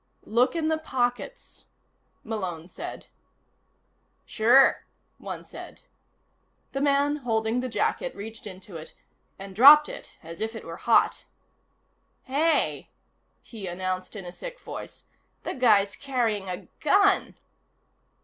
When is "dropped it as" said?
9.55-10.41